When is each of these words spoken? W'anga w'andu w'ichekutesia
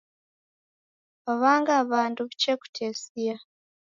W'anga 1.41 1.77
w'andu 1.89 2.21
w'ichekutesia 2.27 3.35